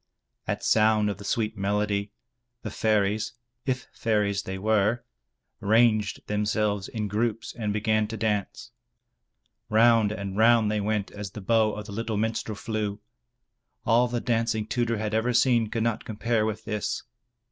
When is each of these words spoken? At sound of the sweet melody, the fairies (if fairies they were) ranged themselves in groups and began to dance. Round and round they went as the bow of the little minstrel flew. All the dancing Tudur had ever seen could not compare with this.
At 0.47 0.63
sound 0.63 1.11
of 1.11 1.19
the 1.19 1.23
sweet 1.23 1.55
melody, 1.55 2.09
the 2.63 2.71
fairies 2.71 3.33
(if 3.67 3.87
fairies 3.93 4.41
they 4.41 4.57
were) 4.57 5.03
ranged 5.59 6.25
themselves 6.25 6.87
in 6.87 7.07
groups 7.07 7.53
and 7.53 7.71
began 7.71 8.07
to 8.07 8.17
dance. 8.17 8.71
Round 9.69 10.11
and 10.11 10.35
round 10.35 10.71
they 10.71 10.81
went 10.81 11.11
as 11.11 11.29
the 11.29 11.39
bow 11.41 11.73
of 11.73 11.85
the 11.85 11.91
little 11.91 12.17
minstrel 12.17 12.55
flew. 12.55 12.99
All 13.85 14.07
the 14.07 14.19
dancing 14.19 14.65
Tudur 14.65 14.97
had 14.97 15.13
ever 15.13 15.33
seen 15.33 15.69
could 15.69 15.83
not 15.83 16.03
compare 16.03 16.47
with 16.47 16.65
this. 16.65 17.03